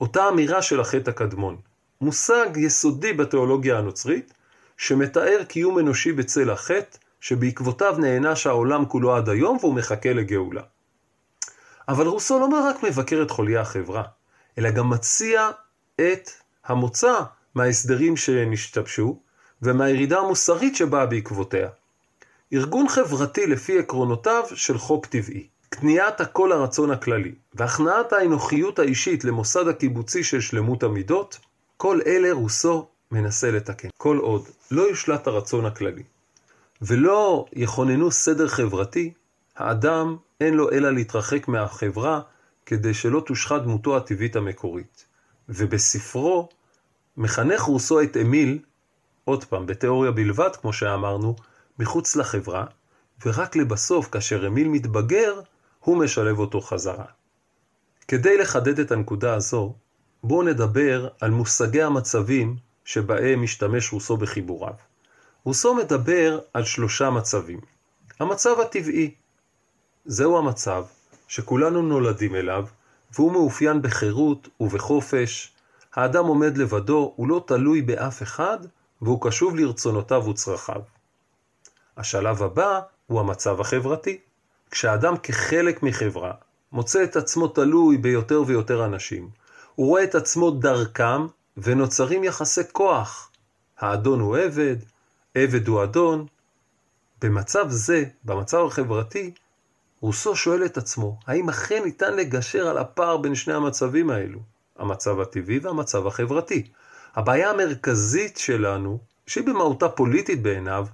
אותה 0.00 0.28
אמירה 0.28 0.62
של 0.62 0.80
החטא 0.80 1.10
הקדמון. 1.10 1.56
מושג 2.00 2.46
יסודי 2.56 3.12
בתיאולוגיה 3.12 3.78
הנוצרית, 3.78 4.34
שמתאר 4.76 5.44
קיום 5.48 5.78
אנושי 5.78 6.12
בצל 6.12 6.50
החטא, 6.50 6.98
שבעקבותיו 7.20 7.96
נענש 7.98 8.46
העולם 8.46 8.86
כולו 8.86 9.16
עד 9.16 9.28
היום 9.28 9.56
והוא 9.60 9.74
מחכה 9.74 10.12
לגאולה. 10.12 10.62
אבל 11.88 12.06
רוסו 12.06 12.38
לא 12.38 12.46
רק 12.46 12.82
מבקר 12.82 13.22
את 13.22 13.30
חוליי 13.30 13.56
החברה, 13.56 14.02
אלא 14.58 14.70
גם 14.70 14.90
מציע 14.90 15.50
את 16.00 16.30
המוצא 16.64 17.14
מההסדרים 17.54 18.16
שנשתבשו 18.16 19.20
ומהירידה 19.62 20.18
המוסרית 20.18 20.76
שבאה 20.76 21.06
בעקבותיה. 21.06 21.68
ארגון 22.52 22.88
חברתי 22.88 23.46
לפי 23.46 23.78
עקרונותיו 23.78 24.42
של 24.54 24.78
חוק 24.78 25.06
טבעי, 25.06 25.46
קניית 25.68 26.20
הכל 26.20 26.52
הרצון 26.52 26.90
הכללי 26.90 27.34
והכנעת 27.54 28.12
האנוכיות 28.12 28.78
האישית 28.78 29.24
למוסד 29.24 29.68
הקיבוצי 29.68 30.24
של 30.24 30.40
שלמות 30.40 30.82
המידות, 30.82 31.38
כל 31.76 32.00
אלה 32.06 32.32
רוסו 32.32 32.88
מנסה 33.10 33.50
לתקן. 33.50 33.88
כל 33.96 34.18
עוד 34.18 34.44
לא 34.70 34.82
יושלט 34.82 35.26
הרצון 35.26 35.66
הכללי 35.66 36.02
ולא 36.82 37.44
יכוננו 37.52 38.10
סדר 38.10 38.48
חברתי, 38.48 39.12
האדם 39.56 40.16
אין 40.40 40.54
לו 40.54 40.72
אלא 40.72 40.90
להתרחק 40.90 41.48
מהחברה 41.48 42.20
כדי 42.66 42.94
שלא 42.94 43.22
תושחת 43.26 43.62
דמותו 43.62 43.96
הטבעית 43.96 44.36
המקורית. 44.36 45.06
ובספרו 45.48 46.48
מחנך 47.16 47.60
רוסו 47.60 48.02
את 48.02 48.16
אמיל, 48.16 48.58
עוד 49.24 49.44
פעם, 49.44 49.66
בתיאוריה 49.66 50.10
בלבד, 50.10 50.56
כמו 50.56 50.72
שאמרנו, 50.72 51.36
מחוץ 51.78 52.16
לחברה, 52.16 52.64
ורק 53.26 53.56
לבסוף, 53.56 54.08
כאשר 54.08 54.46
אמיל 54.46 54.68
מתבגר, 54.68 55.40
הוא 55.80 55.96
משלב 55.96 56.38
אותו 56.38 56.60
חזרה. 56.60 57.04
כדי 58.08 58.38
לחדד 58.38 58.78
את 58.78 58.92
הנקודה 58.92 59.34
הזו, 59.34 59.74
בואו 60.22 60.42
נדבר 60.42 61.08
על 61.20 61.30
מושגי 61.30 61.82
המצבים 61.82 62.56
שבהם 62.84 63.42
משתמש 63.42 63.92
רוסו 63.92 64.16
בחיבוריו. 64.16 64.74
רוסו 65.44 65.74
מדבר 65.74 66.40
על 66.52 66.64
שלושה 66.64 67.10
מצבים. 67.10 67.60
המצב 68.20 68.60
הטבעי, 68.60 69.14
זהו 70.04 70.38
המצב 70.38 70.84
שכולנו 71.28 71.82
נולדים 71.82 72.34
אליו, 72.34 72.66
והוא 73.14 73.32
מאופיין 73.32 73.82
בחירות 73.82 74.48
ובחופש. 74.60 75.52
האדם 75.94 76.26
עומד 76.26 76.58
לבדו, 76.58 77.12
הוא 77.16 77.28
לא 77.28 77.44
תלוי 77.46 77.82
באף 77.82 78.22
אחד, 78.22 78.58
והוא 79.02 79.22
קשוב 79.22 79.56
לרצונותיו 79.56 80.28
וצרכיו. 80.28 80.80
השלב 81.96 82.42
הבא 82.42 82.80
הוא 83.06 83.20
המצב 83.20 83.60
החברתי. 83.60 84.18
כשאדם 84.70 85.16
כחלק 85.16 85.82
מחברה 85.82 86.32
מוצא 86.72 87.04
את 87.04 87.16
עצמו 87.16 87.48
תלוי 87.48 87.96
ביותר 87.96 88.42
ויותר 88.46 88.84
אנשים, 88.84 89.28
הוא 89.74 89.86
רואה 89.86 90.04
את 90.04 90.14
עצמו 90.14 90.50
דרכם 90.50 91.26
ונוצרים 91.56 92.24
יחסי 92.24 92.60
כוח. 92.72 93.30
האדון 93.78 94.20
הוא 94.20 94.36
עבד, 94.36 94.76
עבד 95.34 95.68
הוא 95.68 95.82
אדון. 95.82 96.26
במצב 97.22 97.66
זה, 97.68 98.04
במצב 98.24 98.66
החברתי, 98.66 99.34
רוסו 100.06 100.36
שואל 100.36 100.64
את 100.64 100.76
עצמו, 100.76 101.18
האם 101.26 101.48
אכן 101.48 101.82
ניתן 101.84 102.16
לגשר 102.16 102.68
על 102.68 102.78
הפער 102.78 103.16
בין 103.16 103.34
שני 103.34 103.54
המצבים 103.54 104.10
האלו, 104.10 104.38
המצב 104.76 105.20
הטבעי 105.20 105.58
והמצב 105.58 106.06
החברתי? 106.06 106.70
הבעיה 107.14 107.50
המרכזית 107.50 108.36
שלנו, 108.36 108.98
שהיא 109.26 109.44
במהותה 109.44 109.88
פוליטית 109.88 110.42
בעיניו, 110.42 110.86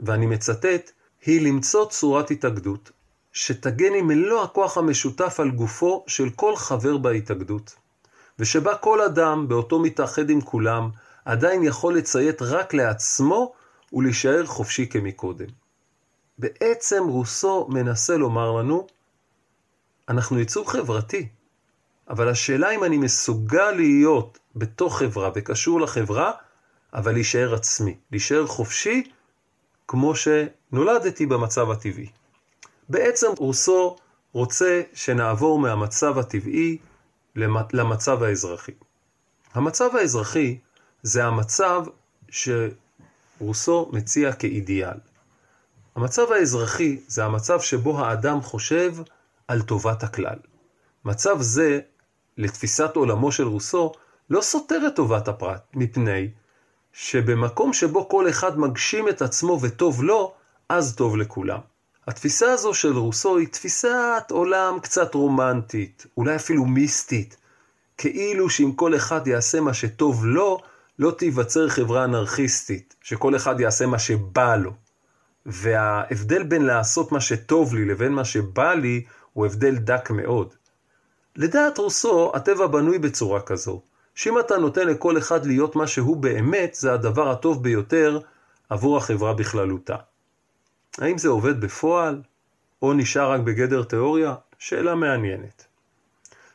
ואני 0.00 0.26
מצטט, 0.26 0.90
היא 1.26 1.46
למצוא 1.46 1.86
צורת 1.86 2.30
התאגדות 2.30 2.90
שתגן 3.32 3.94
עם 3.94 4.06
מלוא 4.06 4.42
הכוח 4.42 4.78
המשותף 4.78 5.40
על 5.40 5.50
גופו 5.50 6.04
של 6.06 6.30
כל 6.30 6.56
חבר 6.56 6.96
בהתאגדות, 6.96 7.74
ושבה 8.38 8.74
כל 8.76 9.00
אדם, 9.00 9.48
באותו 9.48 9.78
מתאחד 9.78 10.30
עם 10.30 10.40
כולם, 10.40 10.90
עדיין 11.24 11.62
יכול 11.62 11.96
לציית 11.96 12.42
רק 12.42 12.74
לעצמו 12.74 13.52
ולהישאר 13.92 14.46
חופשי 14.46 14.86
כמקודם. 14.88 15.61
בעצם 16.42 17.02
רוסו 17.08 17.66
מנסה 17.70 18.16
לומר 18.16 18.52
לנו, 18.52 18.86
אנחנו 20.08 20.40
יצור 20.40 20.72
חברתי, 20.72 21.28
אבל 22.08 22.28
השאלה 22.28 22.70
אם 22.70 22.84
אני 22.84 22.98
מסוגל 22.98 23.70
להיות 23.70 24.38
בתוך 24.56 24.98
חברה 24.98 25.30
וקשור 25.34 25.80
לחברה, 25.80 26.32
אבל 26.94 27.12
להישאר 27.12 27.54
עצמי, 27.54 27.96
להישאר 28.10 28.46
חופשי, 28.46 29.10
כמו 29.88 30.12
שנולדתי 30.14 31.26
במצב 31.26 31.70
הטבעי. 31.70 32.10
בעצם 32.88 33.26
רוסו 33.38 33.96
רוצה 34.32 34.82
שנעבור 34.94 35.58
מהמצב 35.58 36.18
הטבעי 36.18 36.78
למצב 37.72 38.22
האזרחי. 38.22 38.72
המצב 39.54 39.96
האזרחי 39.96 40.58
זה 41.02 41.24
המצב 41.24 41.84
שרוסו 42.28 43.90
מציע 43.92 44.32
כאידיאל. 44.32 45.11
המצב 45.96 46.32
האזרחי 46.32 47.00
זה 47.08 47.24
המצב 47.24 47.60
שבו 47.60 48.00
האדם 48.00 48.42
חושב 48.42 48.94
על 49.48 49.62
טובת 49.62 50.02
הכלל. 50.02 50.38
מצב 51.04 51.36
זה, 51.40 51.80
לתפיסת 52.38 52.96
עולמו 52.96 53.32
של 53.32 53.46
רוסו, 53.46 53.92
לא 54.30 54.40
סותר 54.40 54.86
את 54.86 54.96
טובת 54.96 55.28
הפרט, 55.28 55.62
מפני 55.74 56.28
שבמקום 56.92 57.72
שבו 57.72 58.08
כל 58.08 58.28
אחד 58.28 58.58
מגשים 58.58 59.08
את 59.08 59.22
עצמו 59.22 59.58
וטוב 59.62 60.02
לו, 60.02 60.32
אז 60.68 60.94
טוב 60.96 61.16
לכולם. 61.16 61.58
התפיסה 62.06 62.52
הזו 62.52 62.74
של 62.74 62.96
רוסו 62.96 63.36
היא 63.36 63.48
תפיסת 63.48 64.24
עולם 64.30 64.78
קצת 64.80 65.14
רומנטית, 65.14 66.06
אולי 66.16 66.36
אפילו 66.36 66.64
מיסטית, 66.64 67.36
כאילו 67.96 68.50
שאם 68.50 68.72
כל 68.72 68.96
אחד 68.96 69.26
יעשה 69.26 69.60
מה 69.60 69.74
שטוב 69.74 70.26
לו, 70.26 70.58
לא 70.98 71.10
תיווצר 71.10 71.68
חברה 71.68 72.04
אנרכיסטית, 72.04 72.94
שכל 73.02 73.36
אחד 73.36 73.60
יעשה 73.60 73.86
מה 73.86 73.98
שבא 73.98 74.56
לו. 74.56 74.72
וההבדל 75.46 76.42
בין 76.42 76.64
לעשות 76.64 77.12
מה 77.12 77.20
שטוב 77.20 77.74
לי 77.74 77.84
לבין 77.84 78.12
מה 78.12 78.24
שבא 78.24 78.74
לי 78.74 79.04
הוא 79.32 79.46
הבדל 79.46 79.76
דק 79.76 80.10
מאוד. 80.10 80.54
לדעת 81.36 81.78
רוסו, 81.78 82.32
הטבע 82.34 82.66
בנוי 82.66 82.98
בצורה 82.98 83.40
כזו, 83.40 83.82
שאם 84.14 84.38
אתה 84.38 84.56
נותן 84.56 84.86
לכל 84.86 85.18
אחד 85.18 85.46
להיות 85.46 85.76
מה 85.76 85.86
שהוא 85.86 86.16
באמת, 86.16 86.74
זה 86.74 86.92
הדבר 86.92 87.30
הטוב 87.30 87.62
ביותר 87.62 88.20
עבור 88.68 88.96
החברה 88.96 89.34
בכללותה. 89.34 89.96
האם 90.98 91.18
זה 91.18 91.28
עובד 91.28 91.60
בפועל, 91.60 92.22
או 92.82 92.92
נשאר 92.92 93.32
רק 93.32 93.40
בגדר 93.40 93.82
תיאוריה? 93.82 94.34
שאלה 94.58 94.94
מעניינת. 94.94 95.64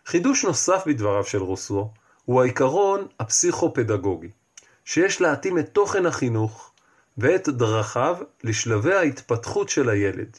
חידוש 0.06 0.46
נוסף 0.46 0.84
בדבריו 0.88 1.24
של 1.24 1.38
רוסו 1.38 1.92
הוא 2.26 2.42
העיקרון 2.42 3.08
הפסיכופדגוגי, 3.20 4.30
שיש 4.86 5.22
להתאים 5.22 5.60
את 5.60 5.70
תוכן 5.70 6.06
החינוך 6.06 6.72
ואת 7.18 7.50
דרכיו 7.50 8.18
לשלבי 8.44 8.94
ההתפתחות 8.94 9.70
של 9.70 9.90
הילד. 9.90 10.38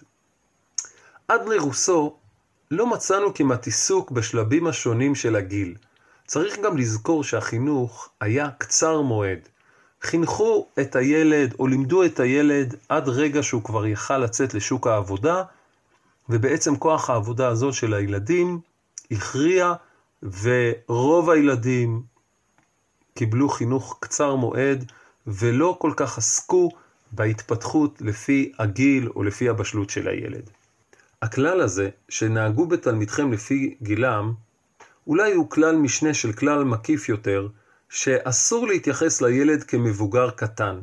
עד 1.29 1.49
לרוסו 1.49 2.17
לא 2.71 2.87
מצאנו 2.87 3.35
כמעט 3.35 3.67
עיסוק 3.67 4.11
בשלבים 4.11 4.67
השונים 4.67 5.15
של 5.15 5.37
הגיל. 5.37 5.75
צריך 6.27 6.59
גם 6.59 6.77
לזכור 6.77 7.25
שהחינוך 7.25 8.09
היה 8.21 8.49
קצר 8.59 9.01
מועד. 9.01 9.49
חינכו 10.03 10.67
את 10.81 10.97
הילד 10.97 11.55
או 11.59 11.67
לימדו 11.67 12.05
את 12.05 12.21
הילד 12.21 12.75
עד 12.89 13.09
רגע 13.09 13.43
שהוא 13.43 13.65
כבר 13.65 13.87
יכל 13.87 14.19
לצאת 14.19 14.55
לשוק 14.55 14.87
העבודה, 14.87 15.43
ובעצם 16.29 16.77
כוח 16.77 17.11
העבודה 17.11 17.49
הזאת 17.49 17.75
של 17.75 17.95
הילדים 17.95 18.61
הכריע, 19.11 19.75
ורוב 20.23 21.31
הילדים 21.31 22.03
קיבלו 23.15 23.49
חינוך 23.49 23.99
קצר 24.01 24.35
מועד 24.35 24.93
ולא 25.29 25.77
כל 25.81 25.93
כך 25.97 26.19
עסקו 26.19 26.71
בהתפתחות 27.13 28.01
לפי 28.01 28.53
הגיל 28.59 29.09
או 29.17 29.23
לפי 29.23 29.49
הבשלות 29.49 29.91
של 29.91 30.09
הילד. 30.09 30.51
הכלל 31.23 31.61
הזה, 31.61 31.89
שנהגו 32.09 32.67
בתלמידכם 32.67 33.33
לפי 33.33 33.75
גילם, 33.83 34.33
אולי 35.07 35.33
הוא 35.33 35.51
כלל 35.51 35.77
משנה 35.77 36.15
של 36.15 36.33
כלל 36.33 36.65
מקיף 36.65 37.09
יותר, 37.09 37.49
שאסור 37.89 38.67
להתייחס 38.67 39.23
לילד 39.23 39.63
כמבוגר 39.63 40.31
קטן, 40.31 40.81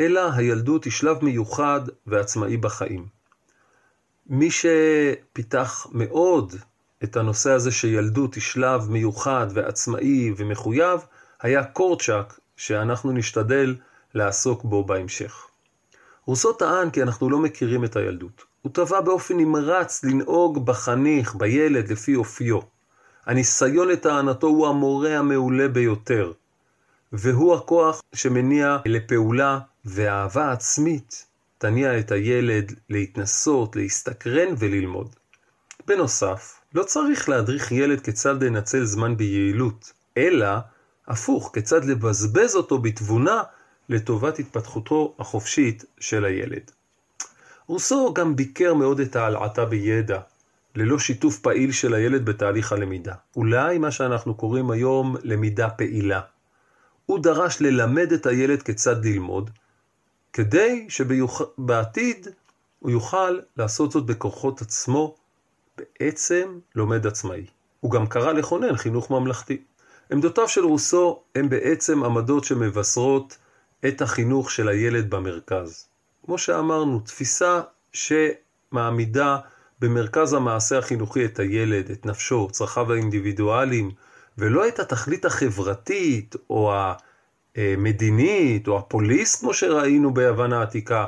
אלא 0.00 0.32
הילדות 0.32 0.84
היא 0.84 0.92
שלב 0.92 1.24
מיוחד 1.24 1.80
ועצמאי 2.06 2.56
בחיים. 2.56 3.06
מי 4.26 4.48
שפיתח 4.50 5.86
מאוד 5.92 6.54
את 7.04 7.16
הנושא 7.16 7.50
הזה 7.50 7.70
שילדות 7.70 8.34
היא 8.34 8.42
שלב 8.42 8.90
מיוחד 8.90 9.46
ועצמאי 9.54 10.32
ומחויב, 10.36 11.00
היה 11.40 11.64
קורצ'אק, 11.64 12.40
שאנחנו 12.60 13.12
נשתדל 13.12 13.76
לעסוק 14.14 14.64
בו 14.64 14.84
בהמשך. 14.84 15.46
רוסו 16.26 16.52
טען 16.52 16.90
כי 16.90 17.02
אנחנו 17.02 17.30
לא 17.30 17.38
מכירים 17.38 17.84
את 17.84 17.96
הילדות. 17.96 18.44
הוא 18.62 18.72
טבע 18.72 19.00
באופן 19.00 19.36
נמרץ 19.36 20.04
לנהוג 20.04 20.66
בחניך, 20.66 21.34
בילד, 21.34 21.92
לפי 21.92 22.16
אופיו. 22.16 22.58
הניסיון 23.26 23.88
לטענתו 23.88 24.46
הוא 24.46 24.68
המורה 24.68 25.18
המעולה 25.18 25.68
ביותר, 25.68 26.32
והוא 27.12 27.54
הכוח 27.54 28.02
שמניע 28.14 28.78
לפעולה 28.86 29.58
ואהבה 29.84 30.52
עצמית 30.52 31.26
תניע 31.58 31.98
את 31.98 32.12
הילד 32.12 32.72
להתנסות, 32.90 33.76
להסתקרן 33.76 34.54
וללמוד. 34.58 35.16
בנוסף, 35.86 36.60
לא 36.74 36.82
צריך 36.82 37.28
להדריך 37.28 37.72
ילד 37.72 38.00
כיצד 38.00 38.42
לנצל 38.42 38.84
זמן 38.84 39.16
ביעילות, 39.16 39.92
אלא 40.16 40.48
הפוך, 41.10 41.50
כיצד 41.52 41.84
לבזבז 41.84 42.56
אותו 42.56 42.78
בתבונה 42.78 43.42
לטובת 43.88 44.38
התפתחותו 44.38 45.14
החופשית 45.18 45.84
של 46.00 46.24
הילד. 46.24 46.70
רוסו 47.66 48.14
גם 48.14 48.36
ביקר 48.36 48.74
מאוד 48.74 49.00
את 49.00 49.16
ההלעטה 49.16 49.64
בידע, 49.64 50.20
ללא 50.74 50.98
שיתוף 50.98 51.38
פעיל 51.38 51.72
של 51.72 51.94
הילד 51.94 52.24
בתהליך 52.24 52.72
הלמידה. 52.72 53.14
אולי 53.36 53.78
מה 53.78 53.90
שאנחנו 53.90 54.34
קוראים 54.34 54.70
היום 54.70 55.16
למידה 55.22 55.70
פעילה. 55.70 56.20
הוא 57.06 57.18
דרש 57.18 57.60
ללמד 57.60 58.12
את 58.12 58.26
הילד 58.26 58.62
כיצד 58.62 59.04
ללמוד, 59.04 59.50
כדי 60.32 60.86
שבעתיד 60.88 62.28
הוא 62.78 62.90
יוכל 62.90 63.38
לעשות 63.56 63.92
זאת 63.92 64.06
בכוחות 64.06 64.62
עצמו, 64.62 65.14
בעצם 65.78 66.58
לומד 66.74 67.06
עצמאי. 67.06 67.46
הוא 67.80 67.90
גם 67.90 68.06
קרא 68.06 68.32
לכונן 68.32 68.76
חינוך 68.76 69.10
ממלכתי. 69.10 69.62
עמדותיו 70.12 70.48
של 70.48 70.64
רוסו 70.64 71.22
הן 71.34 71.48
בעצם 71.48 72.04
עמדות 72.04 72.44
שמבשרות 72.44 73.36
את 73.88 74.02
החינוך 74.02 74.50
של 74.50 74.68
הילד 74.68 75.10
במרכז. 75.10 75.86
כמו 76.24 76.38
שאמרנו, 76.38 77.00
תפיסה 77.00 77.60
שמעמידה 77.92 79.38
במרכז 79.80 80.32
המעשה 80.32 80.78
החינוכי 80.78 81.24
את 81.24 81.38
הילד, 81.38 81.90
את 81.90 82.06
נפשו, 82.06 82.48
צרכיו 82.52 82.92
האינדיבידואליים, 82.92 83.90
ולא 84.38 84.68
את 84.68 84.78
התכלית 84.78 85.24
החברתית 85.24 86.34
או 86.50 86.72
המדינית 87.56 88.68
או 88.68 88.78
הפוליס, 88.78 89.40
כמו 89.40 89.54
שראינו 89.54 90.14
ביוון 90.14 90.52
העתיקה, 90.52 91.06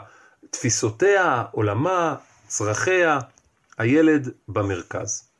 תפיסותיה, 0.50 1.44
עולמה, 1.52 2.14
צרכיה, 2.46 3.18
הילד 3.78 4.28
במרכז. 4.48 5.31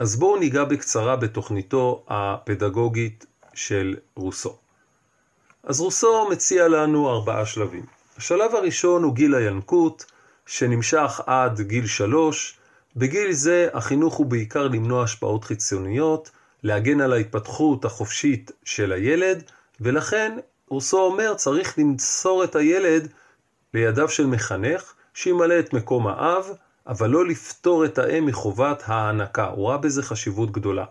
אז 0.00 0.16
בואו 0.16 0.36
ניגע 0.36 0.64
בקצרה 0.64 1.16
בתוכניתו 1.16 2.04
הפדגוגית 2.08 3.26
של 3.54 3.96
רוסו. 4.16 4.56
אז 5.62 5.80
רוסו 5.80 6.28
מציע 6.30 6.68
לנו 6.68 7.10
ארבעה 7.10 7.46
שלבים. 7.46 7.86
השלב 8.16 8.54
הראשון 8.54 9.02
הוא 9.02 9.14
גיל 9.14 9.34
הינקות, 9.34 10.04
שנמשך 10.46 11.20
עד 11.26 11.60
גיל 11.60 11.86
שלוש. 11.86 12.58
בגיל 12.96 13.32
זה 13.32 13.68
החינוך 13.72 14.14
הוא 14.14 14.26
בעיקר 14.26 14.68
למנוע 14.68 15.04
השפעות 15.04 15.44
חיצוניות, 15.44 16.30
להגן 16.62 17.00
על 17.00 17.12
ההתפתחות 17.12 17.84
החופשית 17.84 18.50
של 18.64 18.92
הילד, 18.92 19.42
ולכן 19.80 20.38
רוסו 20.68 21.00
אומר 21.00 21.34
צריך 21.34 21.78
למסור 21.78 22.44
את 22.44 22.56
הילד 22.56 23.08
לידיו 23.74 24.08
של 24.08 24.26
מחנך, 24.26 24.94
שימלא 25.14 25.58
את 25.58 25.72
מקום 25.72 26.06
האב, 26.06 26.44
אבל 26.90 27.10
לא 27.10 27.26
לפטור 27.26 27.84
את 27.84 27.98
האם 27.98 28.26
מחובת 28.26 28.82
ההענקה, 28.86 29.46
הוא 29.46 29.68
ראה 29.68 29.78
בזה 29.78 30.02
חשיבות 30.02 30.50
גדולה. 30.50 30.84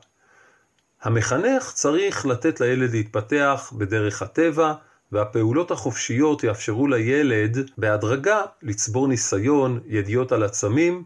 המחנך 1.01 1.71
צריך 1.73 2.25
לתת 2.25 2.61
לילד 2.61 2.91
להתפתח 2.91 3.73
בדרך 3.77 4.21
הטבע, 4.21 4.73
והפעולות 5.11 5.71
החופשיות 5.71 6.43
יאפשרו 6.43 6.87
לילד 6.87 7.57
בהדרגה 7.77 8.41
לצבור 8.61 9.07
ניסיון, 9.07 9.79
ידיעות 9.87 10.31
על 10.31 10.43
עצמים. 10.43 11.03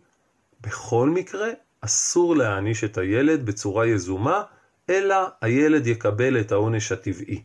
בכל 0.61 1.09
מקרה, 1.09 1.47
אסור 1.81 2.35
להעניש 2.35 2.83
את 2.83 2.97
הילד 2.97 3.45
בצורה 3.45 3.87
יזומה, 3.87 4.43
אלא 4.89 5.15
הילד 5.41 5.87
יקבל 5.87 6.39
את 6.39 6.51
העונש 6.51 6.91
הטבעי. 6.91 7.41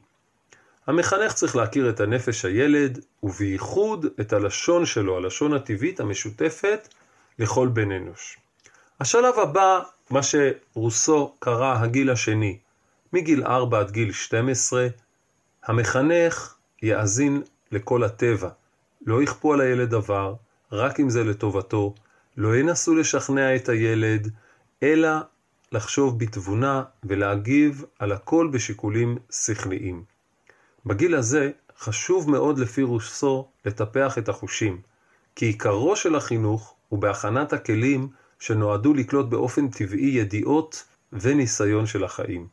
המחנך 0.86 1.32
צריך 1.32 1.56
להכיר 1.56 1.90
את 1.90 2.00
הנפש 2.00 2.44
הילד, 2.44 2.98
ובייחוד 3.22 4.06
את 4.20 4.32
הלשון 4.32 4.86
שלו, 4.86 5.16
הלשון 5.16 5.52
הטבעית 5.52 6.00
המשותפת 6.00 6.88
לכל 7.38 7.68
בן 7.68 7.92
אנוש. 7.92 8.38
השלב 9.00 9.38
הבא, 9.38 9.80
מה 10.10 10.20
שרוסו 10.22 11.34
קרא 11.38 11.78
הגיל 11.78 12.10
השני, 12.10 12.58
מגיל 13.12 13.44
4 13.44 13.80
עד 13.80 13.90
גיל 13.90 14.12
12, 14.12 14.86
המחנך 15.64 16.54
יאזין 16.82 17.42
לכל 17.72 18.04
הטבע, 18.04 18.48
לא 19.06 19.22
יכפו 19.22 19.52
על 19.52 19.60
הילד 19.60 19.90
דבר, 19.90 20.34
רק 20.72 21.00
אם 21.00 21.10
זה 21.10 21.24
לטובתו, 21.24 21.94
לא 22.36 22.56
ינסו 22.56 22.94
לשכנע 22.94 23.56
את 23.56 23.68
הילד, 23.68 24.30
אלא 24.82 25.10
לחשוב 25.72 26.18
בתבונה 26.18 26.82
ולהגיב 27.04 27.84
על 27.98 28.12
הכל 28.12 28.48
בשיקולים 28.52 29.18
שכליים. 29.30 30.04
בגיל 30.86 31.14
הזה 31.14 31.50
חשוב 31.78 32.30
מאוד 32.30 32.58
לפי 32.58 32.82
רוסו 32.82 33.48
לטפח 33.64 34.18
את 34.18 34.28
החושים, 34.28 34.80
כי 35.36 35.46
עיקרו 35.46 35.96
של 35.96 36.14
החינוך 36.14 36.74
הוא 36.88 36.98
בהכנת 36.98 37.52
הכלים 37.52 38.08
שנועדו 38.38 38.94
לקלוט 38.94 39.26
באופן 39.26 39.68
טבעי 39.68 40.06
ידיעות 40.06 40.84
וניסיון 41.12 41.86
של 41.86 42.04
החיים. 42.04 42.46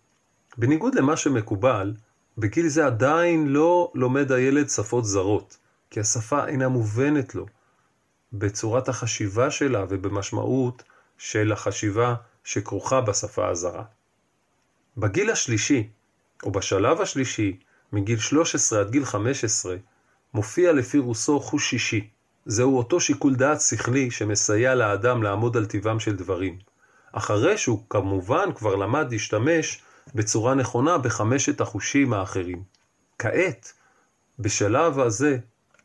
בניגוד 0.57 0.95
למה 0.95 1.17
שמקובל, 1.17 1.93
בגיל 2.37 2.67
זה 2.67 2.85
עדיין 2.85 3.47
לא 3.47 3.91
לומד 3.95 4.31
הילד 4.31 4.69
שפות 4.69 5.05
זרות, 5.05 5.57
כי 5.89 5.99
השפה 5.99 6.47
אינה 6.47 6.67
מובנת 6.67 7.35
לו 7.35 7.45
בצורת 8.33 8.89
החשיבה 8.89 9.51
שלה 9.51 9.85
ובמשמעות 9.89 10.83
של 11.17 11.51
החשיבה 11.51 12.15
שכרוכה 12.43 13.01
בשפה 13.01 13.49
הזרה. 13.49 13.83
בגיל 14.97 15.29
השלישי, 15.29 15.89
או 16.43 16.51
בשלב 16.51 17.01
השלישי, 17.01 17.59
מגיל 17.93 18.19
13 18.19 18.79
עד 18.79 18.91
גיל 18.91 19.05
15, 19.05 19.75
מופיע 20.33 20.73
לפי 20.73 20.97
רוסו 20.97 21.39
חוש 21.39 21.69
שישי. 21.69 22.09
זהו 22.45 22.77
אותו 22.77 22.99
שיקול 22.99 23.35
דעת 23.35 23.61
שכלי 23.61 24.11
שמסייע 24.11 24.75
לאדם 24.75 25.23
לעמוד 25.23 25.57
על 25.57 25.65
טיבם 25.65 25.99
של 25.99 26.15
דברים. 26.15 26.57
אחרי 27.11 27.57
שהוא 27.57 27.83
כמובן 27.89 28.53
כבר 28.55 28.75
למד 28.75 29.11
להשתמש 29.11 29.81
בצורה 30.15 30.53
נכונה 30.53 30.97
בחמשת 30.97 31.61
החושים 31.61 32.13
האחרים. 32.13 32.63
כעת, 33.19 33.73
בשלב 34.39 34.99
הזה, 34.99 35.37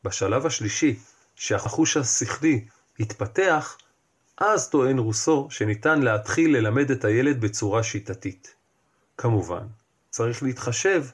בשלב 0.05 0.47
השלישי, 0.47 0.99
שהחוש 1.37 1.97
השכלי 1.97 2.65
התפתח, 3.01 3.77
אז 4.39 4.69
טוען 4.69 4.99
רוסו 4.99 5.49
שניתן 5.51 6.03
להתחיל 6.03 6.57
ללמד 6.57 6.91
את 6.91 7.05
הילד 7.05 7.41
בצורה 7.41 7.83
שיטתית. 7.83 8.55
כמובן, 9.19 9.67
צריך 10.11 10.43
להתחשב 10.43 11.05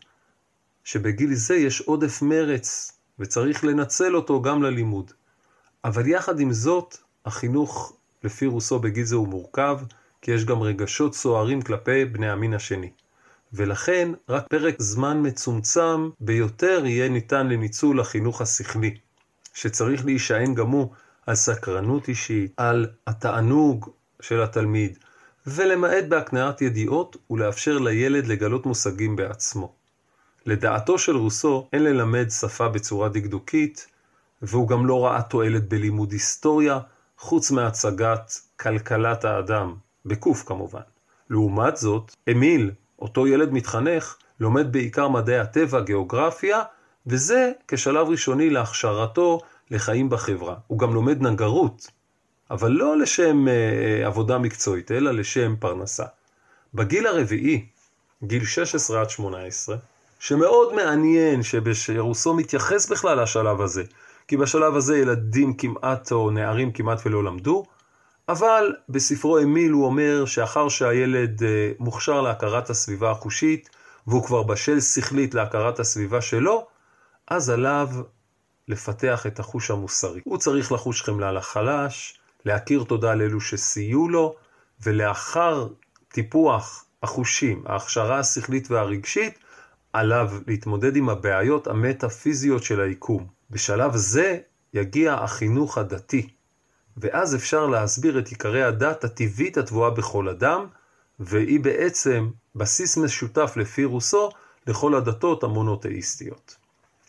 שבגיל 0.84 1.34
זה 1.34 1.54
יש 1.56 1.80
עודף 1.80 2.22
מרץ, 2.22 2.92
וצריך 3.18 3.64
לנצל 3.64 4.16
אותו 4.16 4.42
גם 4.42 4.62
ללימוד. 4.62 5.12
אבל 5.84 6.06
יחד 6.06 6.40
עם 6.40 6.52
זאת, 6.52 6.96
החינוך 7.26 7.96
לפי 8.24 8.46
רוסו 8.46 8.78
בגיל 8.78 9.04
זה 9.04 9.16
הוא 9.16 9.28
מורכב, 9.28 9.78
כי 10.22 10.30
יש 10.30 10.44
גם 10.44 10.62
רגשות 10.62 11.14
סוערים 11.14 11.62
כלפי 11.62 12.04
בני 12.04 12.30
המין 12.30 12.54
השני. 12.54 12.90
ולכן 13.52 14.08
רק 14.28 14.46
פרק 14.48 14.74
זמן 14.78 15.20
מצומצם 15.22 16.10
ביותר 16.20 16.82
יהיה 16.86 17.08
ניתן 17.08 17.46
לניצול 17.46 18.00
החינוך 18.00 18.40
השכלי, 18.40 18.96
שצריך 19.54 20.04
להישען 20.04 20.54
גם 20.54 20.70
הוא 20.70 20.92
על 21.26 21.34
סקרנות 21.34 22.08
אישית, 22.08 22.52
על 22.56 22.86
התענוג 23.06 23.90
של 24.20 24.42
התלמיד, 24.42 24.98
ולמעט 25.46 26.04
בהקניית 26.08 26.62
ידיעות 26.62 27.16
ולאפשר 27.30 27.78
לילד 27.78 28.26
לגלות 28.26 28.66
מושגים 28.66 29.16
בעצמו. 29.16 29.72
לדעתו 30.46 30.98
של 30.98 31.16
רוסו 31.16 31.68
אין 31.72 31.84
ללמד 31.84 32.30
שפה 32.30 32.68
בצורה 32.68 33.08
דקדוקית, 33.08 33.86
והוא 34.46 34.68
גם 34.68 34.86
לא 34.86 35.04
ראה 35.04 35.22
תועלת 35.22 35.68
בלימוד 35.68 36.12
היסטוריה, 36.12 36.78
חוץ 37.18 37.50
מהצגת 37.50 38.32
כלכלת 38.60 39.24
האדם, 39.24 39.74
בקוף 40.06 40.42
כמובן. 40.46 40.80
לעומת 41.30 41.76
זאת, 41.76 42.14
אמיל, 42.30 42.70
אותו 42.98 43.26
ילד 43.26 43.52
מתחנך, 43.52 44.16
לומד 44.40 44.72
בעיקר 44.72 45.08
מדעי 45.08 45.38
הטבע, 45.38 45.80
גיאוגרפיה, 45.80 46.62
וזה 47.06 47.52
כשלב 47.68 48.08
ראשוני 48.08 48.50
להכשרתו 48.50 49.40
לחיים 49.70 50.10
בחברה. 50.10 50.54
הוא 50.66 50.78
גם 50.78 50.94
לומד 50.94 51.22
נגרות, 51.22 51.90
אבל 52.50 52.70
לא 52.70 52.98
לשם 52.98 53.48
אה, 53.48 54.06
עבודה 54.06 54.38
מקצועית, 54.38 54.90
אלא 54.90 55.10
לשם 55.10 55.54
פרנסה. 55.58 56.04
בגיל 56.74 57.06
הרביעי, 57.06 57.66
גיל 58.22 58.44
16 58.44 59.00
עד 59.00 59.10
18, 59.10 59.76
שמאוד 60.18 60.74
מעניין 60.74 61.40
שרוסו 61.72 62.34
מתייחס 62.34 62.90
בכלל 62.90 63.22
לשלב 63.22 63.60
הזה, 63.60 63.84
כי 64.28 64.36
בשלב 64.36 64.76
הזה 64.76 64.98
ילדים 64.98 65.54
כמעט, 65.54 66.12
או 66.12 66.30
נערים 66.30 66.72
כמעט 66.72 67.06
ולא 67.06 67.24
למדו, 67.24 67.64
אבל 68.28 68.74
בספרו 68.88 69.38
אמיל 69.38 69.72
הוא 69.72 69.86
אומר 69.86 70.24
שאחר 70.24 70.68
שהילד 70.68 71.42
אה, 71.42 71.72
מוכשר 71.78 72.20
להכרת 72.20 72.70
הסביבה 72.70 73.10
החושית, 73.10 73.70
והוא 74.06 74.24
כבר 74.24 74.42
בשל 74.42 74.80
שכלית 74.80 75.34
להכרת 75.34 75.80
הסביבה 75.80 76.20
שלו, 76.20 76.66
אז 77.28 77.50
עליו 77.50 77.88
לפתח 78.68 79.26
את 79.26 79.38
החוש 79.38 79.70
המוסרי. 79.70 80.20
הוא 80.24 80.38
צריך 80.38 80.72
לחוש 80.72 81.02
חמלה 81.02 81.32
לחלש, 81.32 82.18
להכיר 82.44 82.84
תודה 82.84 83.14
לאלו 83.14 83.40
שסייעו 83.40 84.08
לו, 84.08 84.34
ולאחר 84.82 85.68
טיפוח 86.08 86.84
החושים, 87.02 87.62
ההכשרה 87.66 88.18
השכלית 88.18 88.70
והרגשית, 88.70 89.38
עליו 89.92 90.30
להתמודד 90.46 90.96
עם 90.96 91.08
הבעיות 91.08 91.66
המטאפיזיות 91.66 92.62
של 92.62 92.80
היקום. 92.80 93.35
בשלב 93.50 93.96
זה 93.96 94.38
יגיע 94.74 95.14
החינוך 95.14 95.78
הדתי, 95.78 96.28
ואז 96.96 97.34
אפשר 97.34 97.66
להסביר 97.66 98.18
את 98.18 98.28
עיקרי 98.28 98.62
הדת 98.62 99.04
הטבעית 99.04 99.56
התבואה 99.58 99.90
בכל 99.90 100.28
אדם, 100.28 100.66
והיא 101.20 101.60
בעצם 101.60 102.30
בסיס 102.54 102.96
משותף 102.96 103.52
לפי 103.56 103.84
רוסו 103.84 104.30
לכל 104.66 104.94
הדתות 104.94 105.44
המונותאיסטיות. 105.44 106.56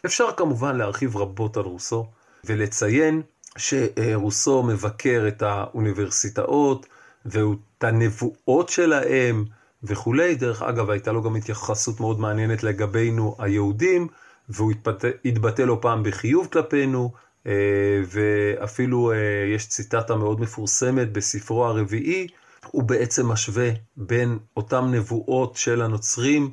אפשר 0.05 0.31
כמובן 0.37 0.75
להרחיב 0.75 1.17
רבות 1.17 1.57
על 1.57 1.63
רוסו 1.63 2.07
ולציין 2.45 3.21
שרוסו 3.57 4.63
מבקר 4.63 5.25
את 5.27 5.41
האוניברסיטאות 5.41 6.85
ואת 7.25 7.83
הנבואות 7.83 8.69
שלהם 8.69 9.45
וכולי. 9.83 10.35
דרך 10.35 10.61
אגב, 10.61 10.89
הייתה 10.89 11.11
לו 11.11 11.23
גם 11.23 11.35
התייחסות 11.35 11.99
מאוד 11.99 12.19
מעניינת 12.19 12.63
לגבינו 12.63 13.35
היהודים, 13.39 14.07
והוא 14.49 14.71
התבטא, 14.71 15.09
התבטא 15.25 15.61
לא 15.61 15.77
פעם 15.81 16.03
בחיוב 16.03 16.47
כלפינו, 16.47 17.11
אה, 17.47 18.01
ואפילו 18.07 19.11
אה, 19.11 19.17
יש 19.55 19.67
ציטטה 19.67 20.15
מאוד 20.15 20.41
מפורסמת 20.41 21.11
בספרו 21.11 21.65
הרביעי, 21.65 22.27
הוא 22.71 22.83
בעצם 22.83 23.27
משווה 23.27 23.69
בין 23.97 24.39
אותם 24.57 24.85
נבואות 24.91 25.55
של 25.55 25.81
הנוצרים 25.81 26.51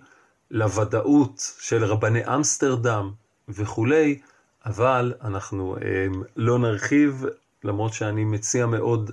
לוודאות 0.50 1.52
של 1.58 1.84
רבני 1.84 2.34
אמסטרדם 2.34 3.12
וכולי, 3.48 4.20
אבל 4.66 5.14
אנחנו 5.22 5.76
אה, 5.76 6.06
לא 6.36 6.58
נרחיב, 6.58 7.24
למרות 7.64 7.92
שאני 7.92 8.24
מציע 8.24 8.66
מאוד 8.66 9.10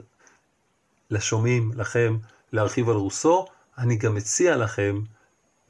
לשומעים, 1.09 1.71
לכם, 1.75 2.17
להרחיב 2.53 2.89
על 2.89 2.95
רוסו, 2.95 3.45
אני 3.77 3.95
גם 3.95 4.15
מציע 4.15 4.57
לכם 4.57 5.01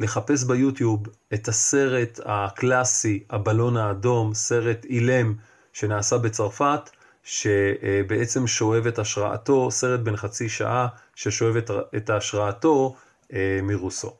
לחפש 0.01 0.43
ביוטיוב 0.43 1.07
את 1.33 1.47
הסרט 1.47 2.19
הקלאסי, 2.25 3.23
הבלון 3.29 3.77
האדום, 3.77 4.33
סרט 4.33 4.85
אילם 4.85 5.33
שנעשה 5.73 6.17
בצרפת, 6.17 6.89
שבעצם 7.23 8.47
שואב 8.47 8.87
את 8.87 8.99
השראתו, 8.99 9.71
סרט 9.71 9.99
בן 9.99 10.15
חצי 10.15 10.49
שעה 10.49 10.87
ששואב 11.15 11.55
את 11.97 12.09
השראתו 12.09 12.95
אה, 13.33 13.59
מרוסו. 13.63 14.15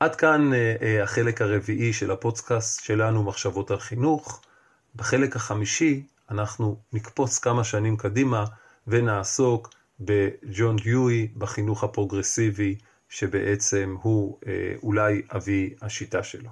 עד 0.00 0.16
כאן 0.16 0.52
אה, 0.54 0.74
אה, 0.82 1.02
החלק 1.02 1.42
הרביעי 1.42 1.92
של 1.92 2.10
הפודקאסט 2.10 2.84
שלנו, 2.84 3.22
מחשבות 3.22 3.70
על 3.70 3.78
חינוך. 3.78 4.40
בחלק 4.96 5.36
החמישי 5.36 6.02
אנחנו 6.30 6.76
נקפוץ 6.92 7.38
כמה 7.38 7.64
שנים 7.64 7.96
קדימה 7.96 8.44
ונעסוק 8.86 9.70
בג'ון 10.00 10.76
דיואי, 10.76 11.28
בחינוך 11.36 11.84
הפרוגרסיבי, 11.84 12.76
שבעצם 13.12 13.96
הוא 14.02 14.38
אולי 14.82 15.22
אבי 15.36 15.74
השיטה 15.82 16.22
שלו. 16.22 16.50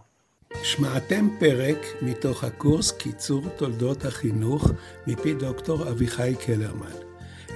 שמעתם 0.62 1.29
פרק 1.38 1.79
מתוך 2.03 2.44
הקורס 2.44 2.92
קיצור 2.92 3.49
תולדות 3.57 4.05
החינוך 4.05 4.70
מפי 5.07 5.35
דוקטור 5.35 5.90
אביחי 5.90 6.35
קלרמן. 6.46 6.96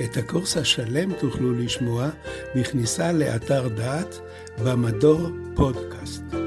את 0.05 0.17
הקורס 0.17 0.57
השלם 0.57 1.13
תוכלו 1.13 1.53
לשמוע 1.53 2.11
בכניסה 2.57 3.13
לאתר 3.13 3.69
דעת 3.69 4.21
במדור 4.65 5.29
פודקאסט. 5.55 6.44